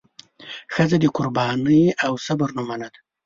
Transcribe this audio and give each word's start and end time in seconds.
ښځه 0.73 0.97
د 1.01 1.05
قربانۍ 1.17 1.83
او 2.05 2.13
صبر 2.25 2.49
نمونه 2.57 2.87
ده. 2.93 2.99